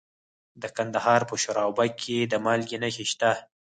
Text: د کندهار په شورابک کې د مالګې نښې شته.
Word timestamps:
د 0.61 0.63
کندهار 0.77 1.21
په 1.29 1.35
شورابک 1.43 1.91
کې 2.01 2.17
د 2.31 2.33
مالګې 2.45 2.77
نښې 2.81 3.05
شته. 3.11 3.31